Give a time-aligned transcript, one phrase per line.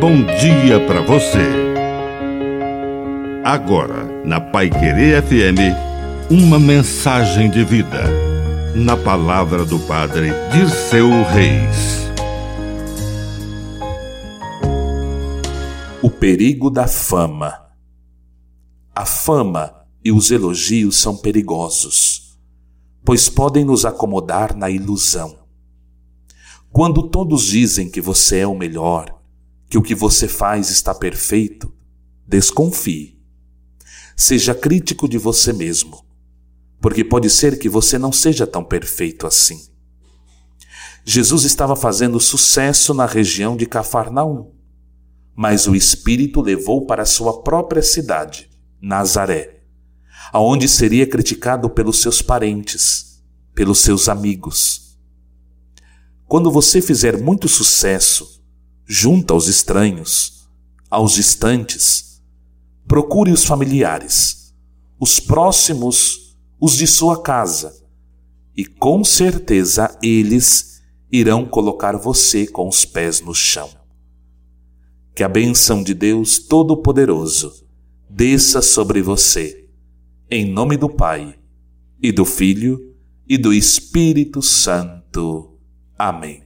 [0.00, 1.38] bom dia para você.
[3.42, 8.04] Agora, na Pai Querer FM, uma mensagem de vida.
[8.74, 12.10] Na palavra do Padre Dirceu Reis.
[16.02, 17.66] O perigo da fama.
[18.94, 22.38] A fama e os elogios são perigosos,
[23.04, 25.36] pois podem nos acomodar na ilusão.
[26.70, 29.15] Quando todos dizem que você é o melhor,
[29.68, 31.72] que o que você faz está perfeito,
[32.26, 33.20] desconfie.
[34.16, 36.04] Seja crítico de você mesmo,
[36.80, 39.60] porque pode ser que você não seja tão perfeito assim.
[41.04, 44.52] Jesus estava fazendo sucesso na região de Cafarnaum,
[45.34, 49.62] mas o Espírito levou para sua própria cidade, Nazaré,
[50.32, 53.22] aonde seria criticado pelos seus parentes,
[53.54, 54.98] pelos seus amigos.
[56.26, 58.35] Quando você fizer muito sucesso,
[58.86, 60.48] junto aos estranhos,
[60.88, 62.22] aos distantes.
[62.86, 64.54] Procure os familiares,
[64.98, 67.84] os próximos, os de sua casa,
[68.56, 73.68] e com certeza eles irão colocar você com os pés no chão.
[75.14, 77.66] Que a benção de Deus Todo-Poderoso
[78.08, 79.68] desça sobre você,
[80.30, 81.38] em nome do Pai,
[82.02, 82.94] e do Filho,
[83.28, 85.58] e do Espírito Santo.
[85.98, 86.45] Amém.